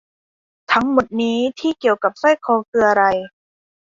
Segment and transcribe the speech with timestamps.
[0.71, 3.03] ทั้งหมดนี้ที่เกี่ยวกับสร้อยคอคืออะไร